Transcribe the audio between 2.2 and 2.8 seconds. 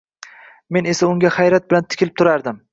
turardim